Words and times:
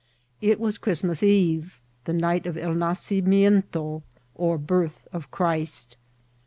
It 0.41 0.59
was 0.59 0.79
Christmas 0.79 1.21
Eve, 1.21 1.79
the 2.05 2.13
night 2.13 2.47
of 2.47 2.57
El 2.57 2.73
Nascimiento, 2.73 4.01
or 4.33 4.57
birth 4.57 5.07
of 5.13 5.29
Christ. 5.29 5.95